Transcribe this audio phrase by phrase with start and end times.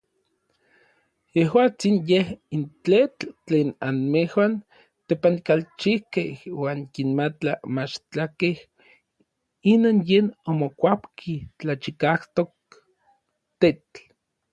[1.35, 2.27] Yejuatsin yej
[2.59, 4.53] n tetl tlen anmejuan
[5.07, 6.31] tepankalchijkej
[6.61, 8.57] oankimatla machtlakej
[9.73, 12.53] inon yen omokuapki tlachikajtok
[13.59, 13.97] tetl.